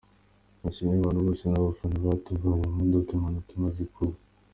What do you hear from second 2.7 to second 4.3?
mu modoka impanuka imaze kuba….